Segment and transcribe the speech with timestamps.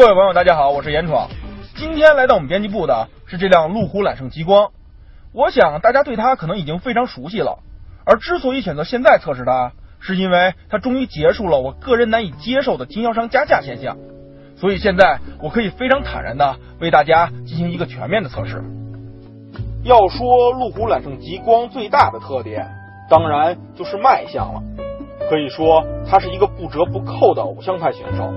[0.00, 1.28] 各位网友，大家好，我是严闯。
[1.76, 4.70] 今天来到我们编辑部的是这辆路虎揽胜极光。
[5.34, 7.58] 我想大家对它可能已经非常熟悉了。
[8.06, 13.98] 而之所以选择现在测试它，是因为它终于结束了我个人难以接受的经销商加价现象。
[14.56, 18.64] 所以现在我可以非常坦然的为大家进行一个全面的测试。
[19.84, 22.66] 要说路虎揽胜极光最大的特点，
[23.10, 24.62] 当然就是卖相了。
[25.28, 28.32] 可以说它是一个不折不扣的偶像派选手。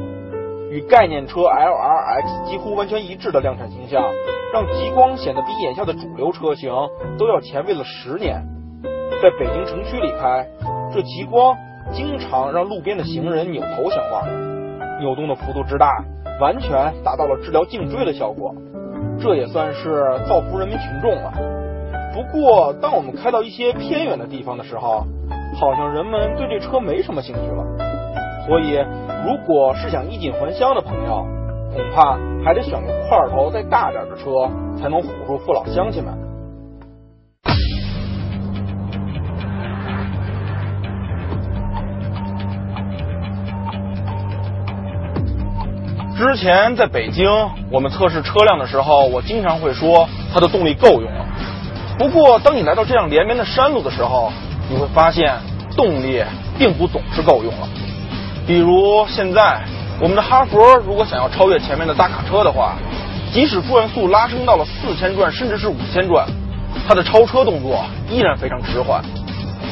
[0.73, 4.03] 与概念车 LRX 几乎完全一致的量产形象，
[4.51, 6.73] 让极光显得比眼下的主流车型
[7.19, 8.41] 都要前卫了十年。
[9.21, 10.47] 在北京城区里开，
[10.91, 11.55] 这极光
[11.91, 14.27] 经常让路边的行人扭头相望，
[14.99, 16.03] 扭动的幅度之大，
[16.41, 18.55] 完全达到了治疗颈椎的效果。
[19.21, 21.31] 这也算是造福人民群众了。
[22.15, 25.05] 不过，当我们开到一些偏远的地方的时候，
[25.59, 27.92] 好像人们对这车没什么兴趣了。
[28.45, 28.73] 所以，
[29.25, 31.25] 如果是想衣锦还乡的朋友，
[31.73, 36.13] 恐怕还得选个块头再大点的车，才能唬住父老乡亲们。
[46.17, 47.29] 之前在北京，
[47.71, 51.25] 我们测试车辆的时候，我经常会说它的动力够用了。
[51.97, 54.31] 不过，当你来到这样连绵的山路的时候，
[54.69, 55.33] 你会发现
[55.77, 56.21] 动力
[56.59, 57.67] 并不总是够用了。
[58.45, 59.61] 比如现在，
[60.01, 62.75] 我们的哈佛如果想要超越前面的大卡车的话，
[63.31, 66.27] 即使转速拉升到了四千转，甚至是五千转，
[66.87, 69.01] 它的超车动作依然非常迟缓。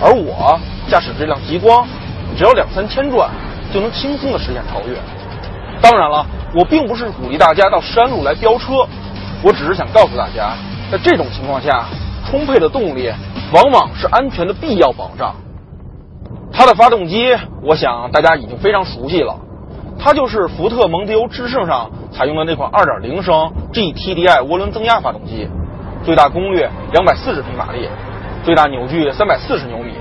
[0.01, 0.57] 而我
[0.89, 1.85] 驾驶这辆极光，
[2.37, 3.29] 只要两三千转
[3.73, 4.95] 就能轻松的实现超越。
[5.81, 6.25] 当然了，
[6.55, 8.87] 我并不是鼓励大家到山路来飙车，
[9.43, 10.53] 我只是想告诉大家，
[10.89, 11.85] 在这种情况下，
[12.25, 13.11] 充沛的动力
[13.51, 15.35] 往往是安全的必要保障。
[16.53, 19.35] 它的发动机，我想大家已经非常熟悉了，
[19.97, 25.47] 它就是福特蒙迪欧致胜上采用的那款2.0升 GTDI 涡轮增压发动机，
[26.03, 27.87] 最大功率240匹马力，
[28.43, 29.93] 最大扭矩340牛米，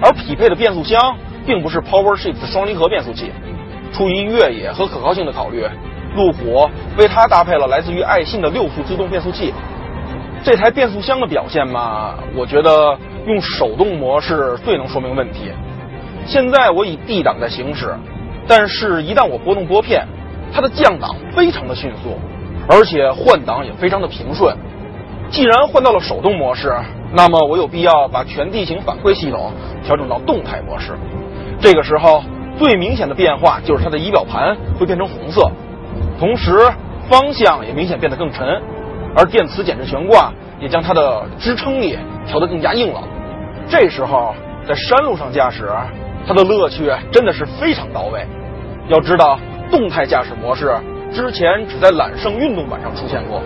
[0.00, 3.32] 而匹配的变速箱并不是 PowerShift 双离合变速器，
[3.92, 5.66] 出于越野和可靠性的考虑，
[6.14, 9.52] 路虎为它搭配了来自于爱信的六速自动变速器。
[10.42, 12.96] 这台变速箱的表现嘛，我觉得
[13.26, 15.50] 用手动模式最能说明问题。
[16.26, 17.94] 现在我以 D 档在行驶，
[18.46, 20.06] 但是，一旦我拨动拨片，
[20.52, 22.18] 它的降档非常的迅速，
[22.68, 24.56] 而且换挡也非常的平顺。
[25.30, 26.72] 既然换到了手动模式，
[27.12, 29.52] 那么我有必要把全地形反馈系统
[29.84, 30.92] 调整到动态模式。
[31.60, 32.22] 这个时候，
[32.58, 35.50] 最明显的变化就是它的仪表盘会变成红色，
[36.18, 36.58] 同时
[37.08, 38.60] 方向也明显变得更沉，
[39.16, 43.04] 而电磁减震悬挂也将它的支撑力调得更加硬朗。
[43.68, 44.34] 这时候
[44.66, 45.68] 在山路上驾驶。
[46.26, 48.24] 它的乐趣真的是非常到位。
[48.88, 49.38] 要知道，
[49.70, 50.74] 动态驾驶模式
[51.12, 53.42] 之前只在揽胜运动版上出现过，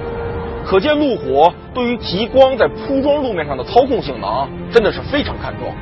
[0.67, 5.73] 可见路虎对于极光在铺装路面上的操控性能真的是非常看重。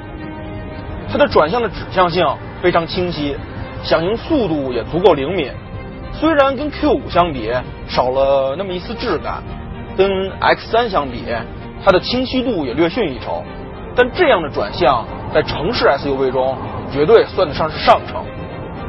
[1.11, 2.27] 它的转向的指向性
[2.63, 3.37] 非常清晰，
[3.83, 5.51] 响应速度也足够灵敏。
[6.15, 7.51] 虽然跟 Q5 相比
[7.89, 9.43] 少了那么一丝质感，
[9.97, 10.09] 跟
[10.41, 11.25] X3 相比，
[11.85, 13.43] 它的清晰度也略逊一筹，
[13.97, 15.05] 但这样的转向
[15.35, 16.57] 在城市 SUV 中。
[16.93, 18.23] 绝对算得上是上乘，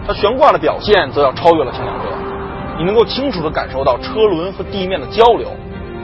[0.05, 2.09] 它悬挂的表现则要超越了轻量车。
[2.77, 5.47] 你能够清楚地感受到车轮和地面的交流，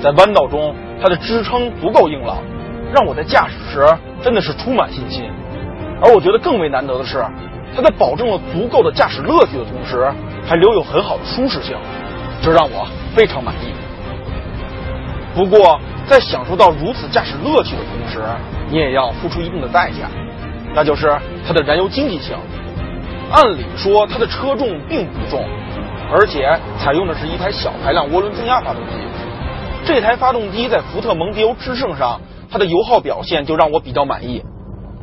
[0.01, 2.37] 在弯道中它的支撑足够硬朗，
[2.93, 3.85] 让我在驾驶时
[4.23, 5.29] 真的是充满信心。
[6.01, 7.21] 而我觉得更为难得的是，
[7.75, 10.09] 它在保证了足够的驾驶乐趣的同时，
[10.47, 11.75] 还留有很好的舒适性，
[12.41, 13.73] 这让我非常满意。
[15.35, 18.21] 不过，在享受到如此驾驶乐趣的同时，
[18.69, 20.07] 你也要付出一定的代价。
[20.73, 21.15] 那就是
[21.45, 22.37] 它的燃油经济性。
[23.31, 25.45] 按理说，它的车重并不重，
[26.11, 28.91] 而且采用的是一台小排量涡轮增压发动机。
[29.85, 34.43] 这台发动机在福特蒙迪欧致胜上，它的油耗表现就让我比较满意。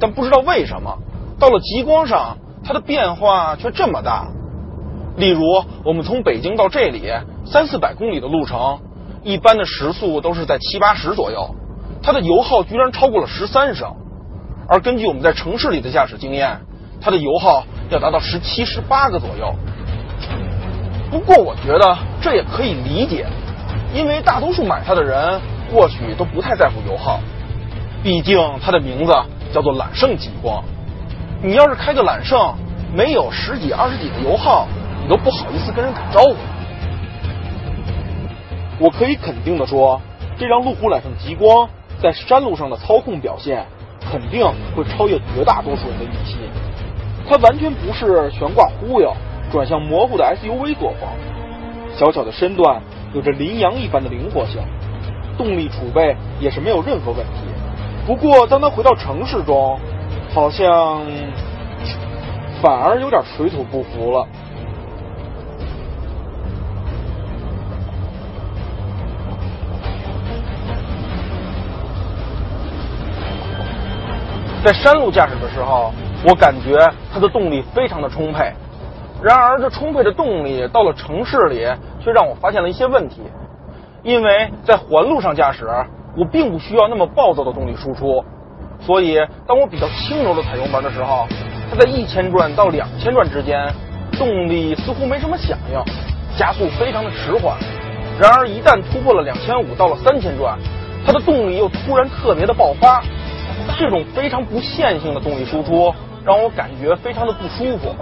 [0.01, 0.99] 但不知道为什么，
[1.39, 4.27] 到了极光上，它的变化却这么大。
[5.17, 5.43] 例如，
[5.85, 7.11] 我们从北京到这里
[7.45, 8.81] 三四百公里的路程，
[9.23, 11.55] 一般的时速都是在七八十左右，
[12.03, 13.95] 它的油耗居然超过了十三升。
[14.69, 16.59] 而根据我们在城市里的驾驶经验，
[17.01, 19.55] 它的油耗要达到十七、十八个左右。
[21.09, 23.27] 不过我觉得这也可以理解，
[23.95, 25.41] 因为大多数买它的人
[25.71, 27.21] 或许都不太在乎油耗，
[28.03, 29.13] 毕竟它的名字
[29.53, 30.65] 叫做揽胜极光。
[31.43, 32.55] 你要是开个揽胜，
[32.93, 34.67] 没有十几、二十几的油耗，
[35.01, 36.35] 你都不好意思跟人打招呼。
[38.81, 40.01] 我可以肯定的说，
[40.37, 41.69] 这辆路虎揽胜极光
[42.03, 43.65] 在山路上的操控表现。
[44.11, 46.39] 肯定会超越绝大多数人的预期，
[47.29, 49.13] 它完全不是悬挂忽悠、
[49.51, 51.09] 转向模糊的 SUV 作风。
[51.97, 52.81] 小巧的身段
[53.15, 54.61] 有着羚羊一般的灵活性，
[55.39, 57.43] 动力储备也是没有任何问题。
[58.07, 59.79] 不过，当他回到城市中，
[60.33, 61.01] 好像
[62.63, 64.27] 反而有点水土不服了。
[74.67, 75.93] 在山路驾驶的时候，
[76.27, 76.77] 我感觉
[77.15, 78.53] 它的动力非常的充沛。
[79.23, 81.65] 然而，这充沛的动力到了城市里，
[82.03, 83.21] 却让我发现了一些问题。
[84.03, 85.69] 因为在环路上驾驶，
[86.17, 88.25] 我并不需要那么暴躁的动力输出，
[88.81, 89.17] 所以
[89.47, 91.29] 当我比较轻柔的踩油门的时候，
[91.71, 93.73] 它在一千转到两千转之间，
[94.19, 95.81] 动力似乎没什么响应，
[96.37, 97.57] 加速非常的迟缓。
[98.21, 100.59] 然而，一旦突破了两千五到了三千转，
[101.07, 103.01] 它的动力又突然特别的爆发。
[103.79, 105.95] 这种非常不线性的动力输出
[106.25, 107.95] 让我感觉非常的不舒服，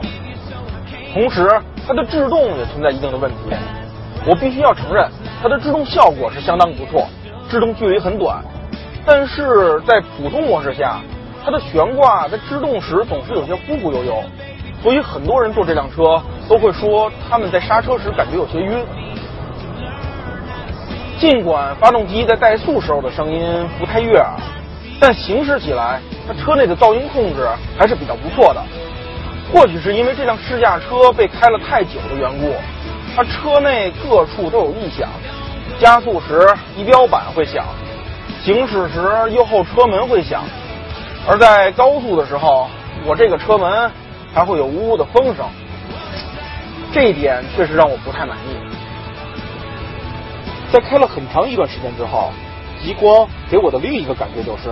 [1.13, 1.49] 同时
[1.87, 3.37] 它的制动也存在一定的问题。
[4.27, 5.07] 我必须要承认，
[5.43, 7.07] 它的制动效果是相当不错，
[7.51, 8.43] 制动距离很短，
[9.05, 11.01] 但是在普通模式下，
[11.45, 14.23] 它的悬挂在制动时总是有些忽忽悠悠，
[14.83, 18.85] 所以很多人坐这辆车都会说他们在刹车时感觉有些晕。
[21.19, 24.35] 尽管发动机在怠速时候的声音不太悦耳。
[25.01, 27.49] 但行驶起来，它车内的噪音控制
[27.79, 28.63] 还是比较不错的。
[29.53, 32.55] 或许是因为这辆试驾车被开了太久的缘故，
[33.15, 35.09] 它车内各处都有异响。
[35.79, 37.65] 加速时仪表板会响，
[38.43, 40.43] 行驶时右后车门会响，
[41.29, 42.69] 而在高速的时候，
[43.05, 43.91] 我这个车门
[44.33, 45.45] 还会有呜呜的风声。
[46.93, 48.57] 这一点确实让我不太满意。
[50.73, 52.33] 在开了很长一段时间之后。
[52.85, 54.69] 极光给我的另一个感觉就是，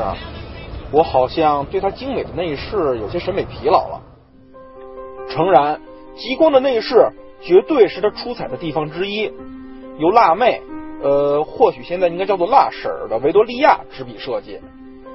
[0.92, 4.02] 我好像对它精美的内饰有些审美疲劳了。
[5.30, 5.80] 诚然，
[6.14, 6.94] 极光的内饰
[7.40, 9.32] 绝对是它出彩的地方之一，
[9.96, 10.60] 由辣妹，
[11.02, 14.60] 呃，或许现在应该叫做辣婶儿的维多利亚执笔设计，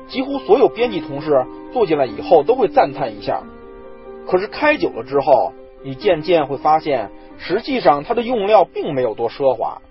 [0.07, 3.43] 几乎所有编辑同事坐进来以后都会赞叹一下。
[4.27, 5.53] 可是开久了之后，
[5.83, 9.83] 你渐渐会发现，实际上它的用料并没有多奢华，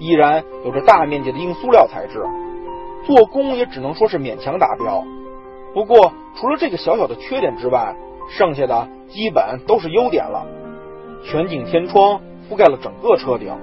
[0.00, 2.24] 依然有着大面积的硬塑料材质。
[3.06, 5.04] 做工也只能说是勉强达标，
[5.72, 7.94] 不过除了这个小小的缺点之外，
[8.36, 10.44] 剩下的基本都是优点了。
[11.24, 12.20] 全景天窗
[12.50, 13.56] 覆盖了整个车顶，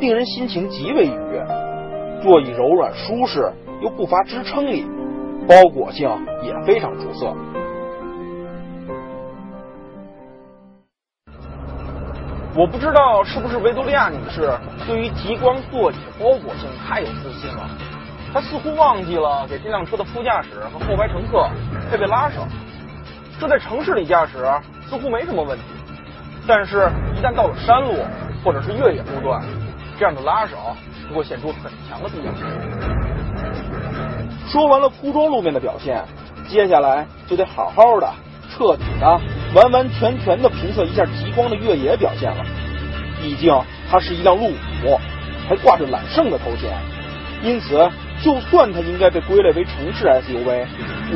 [0.00, 1.46] 令人心情极为愉悦。
[2.20, 4.84] 座椅柔软舒适，又不乏支撑力，
[5.46, 6.10] 包裹性
[6.42, 7.32] 也非常出色。
[12.56, 14.52] 我不知道是不是维多利亚女士
[14.84, 17.70] 对于极光座椅的包裹性太有自信了。
[18.32, 21.50] 他似乎忘记了给这辆车的副驾驶和后排乘客
[21.90, 22.46] 配备拉手，
[23.40, 24.48] 这在城市里驾驶
[24.88, 25.64] 似乎没什么问题，
[26.46, 27.96] 但是，一旦到了山路
[28.44, 29.42] 或者是越野路段，
[29.98, 30.56] 这样的拉手
[31.08, 32.44] 就会显出很强的必要性。
[34.48, 36.04] 说完了铺装路面的表现，
[36.48, 38.08] 接下来就得好好的、
[38.48, 39.20] 彻底的、
[39.54, 42.44] 完完全全的评测一下极光的越野表现了。
[43.20, 43.52] 毕竟
[43.90, 44.52] 它是一辆路
[44.82, 45.00] 虎，
[45.48, 46.70] 还挂着揽胜的头衔，
[47.42, 47.90] 因此。
[48.22, 50.66] 就算它应该被归类为城市 SUV，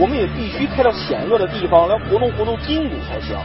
[0.01, 3.37] 我们也必须开到险恶的地方来活动活动筋骨才行。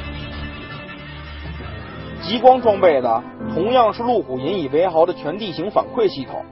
[2.22, 3.24] 极光装备的
[3.54, 6.44] 同样是路虎引以为豪的全地形反馈系统，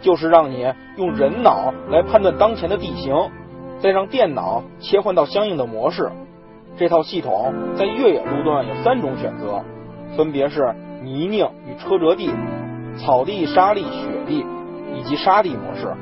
[0.00, 0.66] 就是让你
[0.96, 3.14] 用人脑来判断当前的地形，
[3.80, 6.10] 再让电脑切换到相应的模式。
[6.76, 9.62] 这套系统在越野路段有三种选择，
[10.16, 12.32] 分别是泥泞与车辙地、
[12.96, 14.44] 草地、沙砾、雪地
[14.94, 15.94] 以及沙地模式。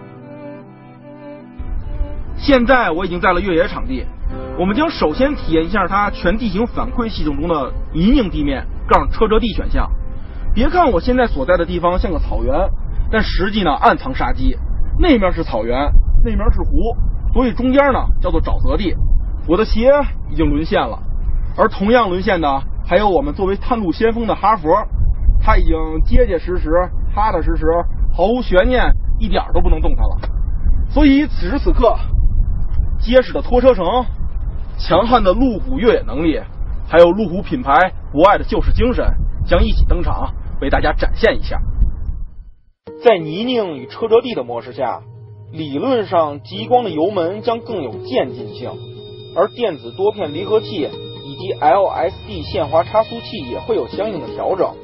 [2.39, 4.07] 现在我已经在了越野场地，
[4.59, 9.91] 我们将首先体验一下它全地形反馈系统中的泥泞地面杠车辙地选项。
[10.55, 12.55] 别看我现在所在的地方像个草原，
[13.11, 14.57] 但实际呢暗藏杀机。
[15.01, 15.91] 那面是草原，
[16.25, 16.97] 那面是湖，
[17.35, 18.95] 所以中间呢叫做沼泽地。
[19.49, 19.91] 我的鞋
[20.31, 20.99] 已经沦陷了，
[21.57, 24.71] 而同样沦陷的还有我们作为探路先锋的哈佛，
[25.41, 26.71] 他已经结结实实、
[27.13, 27.67] 踏踏实实、
[28.15, 30.17] 毫无悬念，一点都不能动弹了。
[30.89, 31.97] 所以此时此刻。
[33.01, 33.85] 结实的拖车绳，
[34.79, 36.41] 强悍的路虎越野能力，
[36.89, 39.05] 还有路虎品牌博爱的救世精神，
[39.47, 41.61] 将一起登场，为大家展现一下。
[43.05, 45.01] 在泥泞与车辙地的模式下，
[45.53, 48.71] 理论上极光的油门将更有渐进性，
[49.35, 50.89] 而电子多片离合器
[51.25, 54.75] 以及 LSD 限滑差速器也会有相应的调整。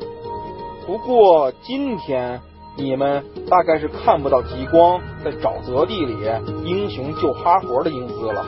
[0.86, 2.40] 不过今天。
[2.76, 6.16] 你们大概是看不到极光在沼泽地里
[6.64, 8.44] 英雄救哈佛的英姿了。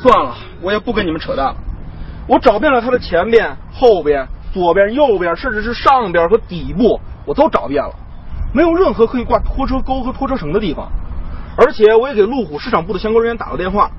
[0.00, 1.56] 算了，我也不跟你们扯淡了。
[2.26, 7.94] 我找遍了它的前边、后边、左边、右边，甚至是上边和底部，我都找遍了，
[8.54, 10.88] 没有任何可以挂拖车钩和拖车绳的地方。
[11.56, 13.90] 而且我也给路虎市场部的相关人员打了电话，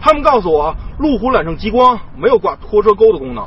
[0.00, 3.46] 他们告诉我，路虎揽胜极光没有挂拖车钩的功能。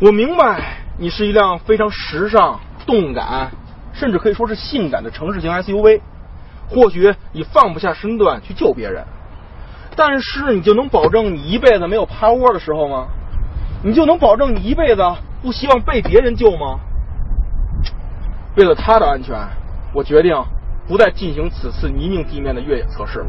[0.00, 3.52] 我明白你是一辆非常时尚、动感，
[3.98, 6.00] 甚至可以说是性感的城市型 SUV，
[6.68, 9.04] 或许你放不下身段去救别人，
[9.96, 13.08] 但是你就能保证你一辈子没有趴窝的时候吗？
[13.82, 15.02] 你就能保证你一辈子
[15.42, 16.78] 不希望被别人救吗？
[18.56, 19.36] 为了他的安全，
[19.92, 20.36] 我决定
[20.86, 23.24] 不再进行此次泥泞地面的越野测试。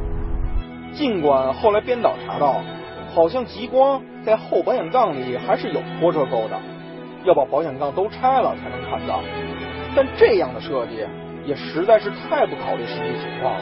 [0.93, 2.61] 尽管后来编导查到，
[3.15, 6.59] 好像极光在后保险杠里还是有拖车钩的，
[7.25, 9.21] 要把保险杠都拆了才能看到。
[9.95, 11.05] 但这样的设计
[11.45, 13.61] 也实在是太不考虑实际情况了。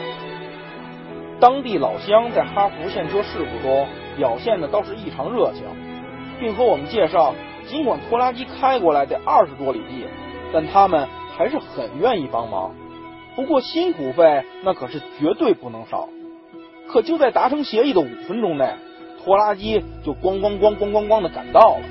[1.40, 5.64] 当地老乡在哈弗现车事故中表现的倒是异常热情。
[6.40, 7.34] 并和我们介绍，
[7.66, 10.06] 尽管拖拉机开过来得二十多里地，
[10.52, 12.72] 但他们还是很愿意帮忙。
[13.34, 16.08] 不过辛苦费那可是绝对不能少。
[16.88, 18.72] 可就在达成协议的五分钟内，
[19.24, 21.82] 拖拉机就咣咣咣咣咣咣的赶到了。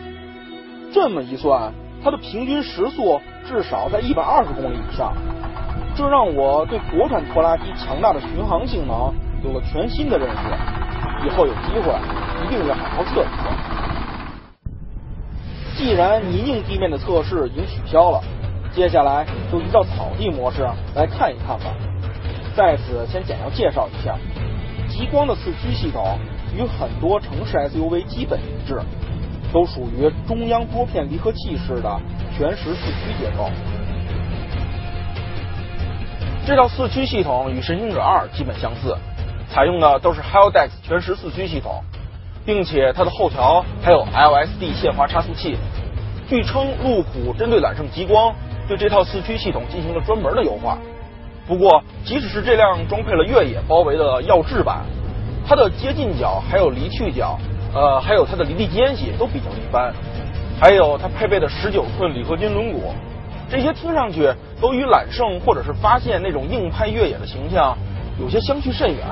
[0.93, 5.13] 这么一算，它的平均时速至少在一百二十公里以上。
[5.95, 9.13] 这让我对国产拖拉机强大的巡航性能
[9.43, 10.35] 有了全新的认识。
[11.25, 11.93] 以后有机会
[12.45, 13.49] 一定要好好测一测。
[15.75, 18.21] 既然泥泞地面的测试已经取消了，
[18.71, 21.73] 接下来就依照草地模式来看一看吧。
[22.55, 24.15] 在此先简要介绍一下，
[24.87, 26.17] 极光的四驱系统
[26.55, 28.79] 与很多城市 SUV 基本一致，
[29.57, 31.99] 都属于中央多片离合器式的
[32.37, 33.49] 全时四驱结构。
[36.45, 38.95] 这套四驱系统与神行者二基本相似，
[39.49, 41.83] 采用的都是 Haldex 全时四驱系统。
[42.45, 45.57] 并且它的后桥还有 LSD 限滑差速器。
[46.29, 48.33] 据称，路虎针对揽胜极光
[48.67, 50.77] 对这套四驱系统进行了专门的优化。
[51.47, 54.85] 不过，即使是这辆装配了越野包围的耀智版，
[55.45, 57.37] 它的接近角还有离去角，
[57.73, 59.93] 呃，还有它的离地间隙都比较一般。
[60.59, 62.93] 还有它配备的十九寸铝合金轮毂，
[63.49, 67.77] 这些听上去都与揽胜或者是发现那种硬派越野的形象
[68.19, 69.05] 有些相去甚远。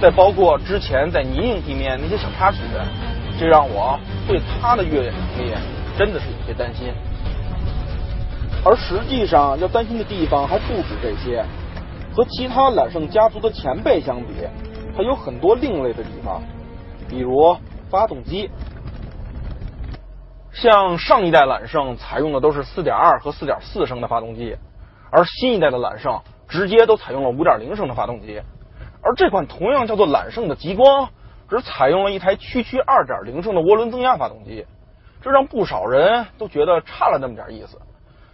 [0.00, 2.58] 再包括之前在泥泞地面那些小插曲，
[3.38, 5.52] 这让我对它的越野能力
[5.98, 6.92] 真的是有些担心。
[8.64, 11.44] 而实际上要担心的地方还不止这些，
[12.14, 14.28] 和其他揽胜家族的前辈相比，
[14.96, 16.40] 它有很多另类的地方，
[17.14, 17.56] 比如
[17.88, 18.50] 发动机。
[20.52, 24.56] 像上一代揽胜采用的都是4.2和4.4升的发动机，
[25.12, 28.42] 而新一代的揽胜直接都采用了5.0升的发动机。
[29.00, 31.08] 而这款同样叫做揽胜的极光，
[31.48, 34.66] 只采用了一台区区二点零升的涡轮增压发动机，
[35.22, 37.80] 这让不少人都觉得差了那么点意思。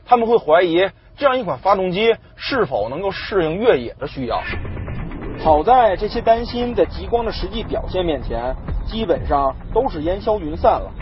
[0.06, 4.42] 他们会怀疑这样一款发动机是否能够适应越野的需要。
[5.42, 8.54] 好在这些担心在极光的实际表现面前，
[8.86, 10.92] 基本上都是烟消云散了。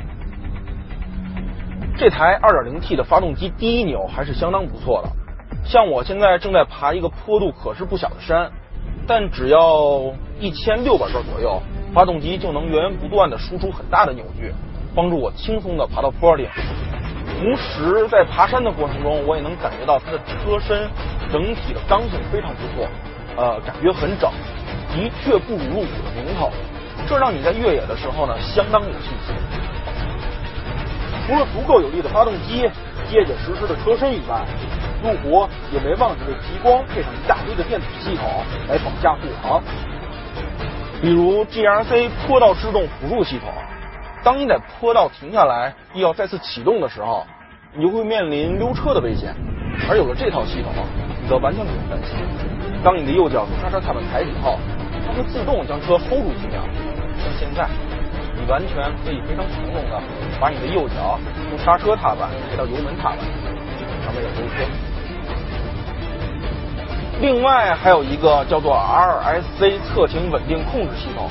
[1.97, 5.09] 这台二点零 T 的发动机第一扭还是相当不错的，
[5.64, 8.52] 像我现在正在爬一个坡度可是不小的山。
[9.09, 11.61] 但只要一千六百转左右，
[11.92, 14.52] 发动机就能源源不断的输出很大的扭矩，
[14.95, 16.47] 帮助我轻松的爬到坡顶。
[17.40, 20.88] 同时，在爬山的过程中，我也能感觉到它的车身
[21.33, 22.87] 整体的刚性非常不错，
[23.38, 24.28] 呃，感觉很整，
[24.92, 26.50] 的确不如路虎的名头，
[27.07, 29.33] 这让你在越野的时候呢，相当有信心。
[31.25, 32.68] 除了足够有力的发动机、
[33.09, 34.45] 结结实实的车身以外，
[35.04, 38.26] 路虎也没忘记为极光配上一大堆的电子系统
[38.68, 39.62] 来保驾护航，
[41.00, 43.49] 比如 GRC 坡道制动辅助系统。
[44.25, 47.25] 当你在坡道停下来，又要再次启动的时候，
[47.73, 49.33] 你就会面临溜车的危险。
[49.88, 50.73] 而有了这套系统，
[51.28, 52.16] 则完全不用担心。
[52.82, 54.58] 当你的右脚从刹车踏板抬起后，
[55.06, 56.62] 它会自动将车 hold 住几秒。
[57.18, 57.68] 像现在，
[58.35, 60.00] 你完全可以非常从容的
[60.40, 61.18] 把你的右脚
[61.50, 63.18] 从刹车踏板抬到油门踏板，
[64.04, 64.64] 上面有溜车。
[67.20, 71.28] 另外还有一个叫做 RSC 侧倾稳定控制系统，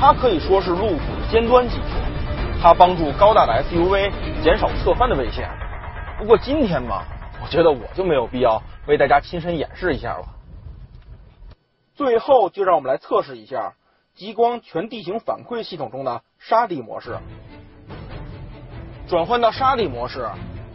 [0.00, 1.82] 它可以说是路虎的尖端技术，
[2.62, 4.10] 它帮助高大的 SUV
[4.42, 5.46] 减少侧翻的危险。
[6.18, 7.02] 不过今天嘛，
[7.42, 10.24] 我觉得我就没有必要为大家亲身演示一下了。
[11.94, 13.74] 最后就让我们来测试一下
[14.14, 17.18] 极光全地形反馈系统中的沙地模式。
[19.06, 20.26] 转换到沙地模式，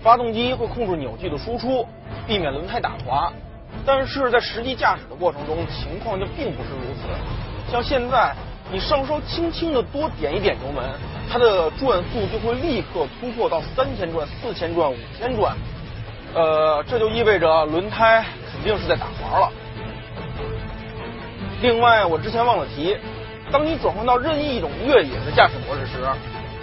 [0.04, 1.88] 发动机会控制扭矩的输出，
[2.28, 3.34] 避免轮胎打滑。
[3.84, 7.72] 但是在实际驾驶的过程中，情况就并不是如此。
[7.72, 8.36] 像现在，
[8.72, 10.84] 你稍稍轻轻的多点一点油门，
[11.28, 15.58] 它的转速就会立刻突破到三千转、四千转、五千转。
[16.34, 19.52] 呃，这就意味着轮胎肯定是在打滑了。
[21.62, 22.98] 另外，我之前忘了提，
[23.52, 26.04] 当你转换到任意一种越野的驾驶模式时，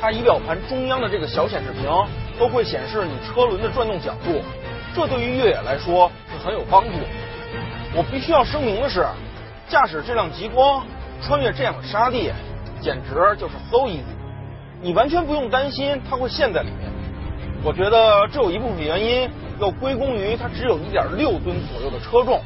[0.01, 1.89] 它仪表盘中央的这个小显示屏
[2.39, 4.43] 都会显示你车轮的转动角度，
[4.95, 6.91] 这对于越野来说是很有帮助。
[7.95, 9.07] 我必须要声明的是，
[9.69, 10.85] 驾驶这辆极光
[11.23, 12.33] 穿越这样的沙地，
[12.81, 14.03] 简直就是 so easy，
[14.83, 16.91] 你完全不用担心它会陷在里面。
[17.63, 22.41] 我觉得这有一部分原因要归功于它只有一点六吨左右的车重。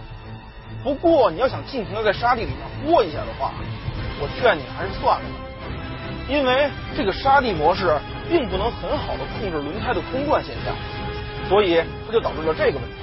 [0.82, 3.52] 不过你要想尽情的在沙地里面窝一下的话，
[4.20, 5.36] 我劝你还是算了吧，
[6.28, 7.96] 因为这个沙地模式
[8.28, 10.74] 并不能很好的控制轮胎的空转现象，
[11.48, 12.96] 所以它就导致了这个问题：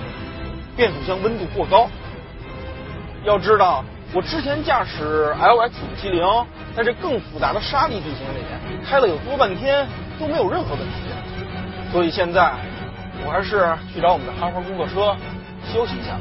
[0.76, 1.90] 变速箱温度过高。
[3.24, 6.24] 要知道，我之前驾驶 LX 五七零，
[6.76, 9.88] 在这更复杂的沙地地形里面开了有多半天
[10.20, 10.94] 都没有任何问题。
[11.92, 12.54] 所以现在，
[13.26, 13.62] 我还是
[13.94, 15.16] 去找我们的哈佛工作车
[15.72, 16.18] 休息一下。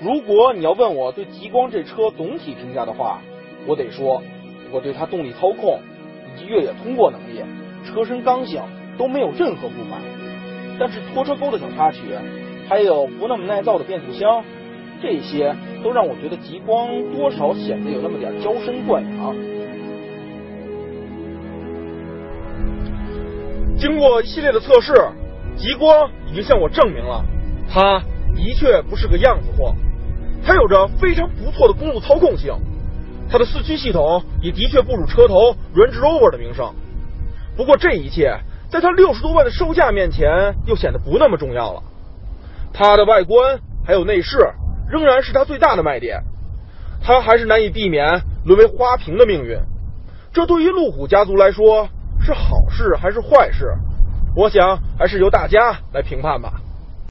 [0.00, 3.20] 如果你要问我对极光这车总体评价的话，
[3.66, 4.22] 我得说，
[4.72, 5.80] 我对它动力操控
[6.34, 7.42] 以及越野通过能力、
[7.84, 8.62] 车身刚性
[8.96, 10.00] 都没有任何不满。
[10.78, 11.98] 但是拖车钩的小插曲，
[12.68, 14.42] 还有不那么耐造的变速箱，
[15.02, 19.36] 这些都让我觉得极光多少显得有那么点娇生惯养。
[23.80, 24.92] 经过一系列的测试，
[25.56, 27.24] 极光已经向我证明了，
[27.72, 27.98] 它
[28.36, 29.74] 的确不是个样子货，
[30.44, 32.52] 它有着非常不错的公路操控性，
[33.30, 36.74] 它的四驱系统也的确不辱车头 range over 的名声。
[37.56, 38.38] 不过这一切，
[38.70, 41.82] 在它六十多万的售价面前，又显得不那么重要了。
[42.74, 44.36] 它的外观还有内饰
[44.90, 46.22] 仍然是它最大的卖点，
[47.02, 49.58] 它还是难以避免沦为花瓶的命运。
[50.34, 51.88] 这对于路虎家族来说。
[52.20, 53.74] 是好事还是坏事？
[54.34, 56.52] 我想还是由大家来评判吧。